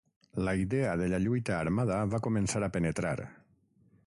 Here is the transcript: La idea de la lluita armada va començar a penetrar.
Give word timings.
La 0.45 0.53
idea 0.61 0.95
de 1.01 1.09
la 1.11 1.19
lluita 1.25 1.59
armada 1.67 2.01
va 2.15 2.23
començar 2.29 2.63
a 2.71 2.75
penetrar. 2.79 3.17